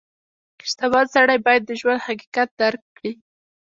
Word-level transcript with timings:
•شتمن 0.69 1.05
سړی 1.15 1.37
باید 1.45 1.61
د 1.65 1.71
ژوند 1.79 2.05
حقیقت 2.07 2.49
درک 2.59 2.81
کړي. 2.97 3.13